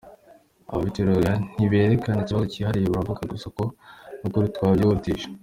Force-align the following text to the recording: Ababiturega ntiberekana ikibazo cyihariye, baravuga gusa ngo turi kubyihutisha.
Ababiturega 0.71 1.31
ntiberekana 1.55 2.21
ikibazo 2.21 2.45
cyihariye, 2.53 2.87
baravuga 2.93 3.21
gusa 3.31 3.47
ngo 3.53 3.65
turi 4.33 4.47
kubyihutisha. 4.55 5.27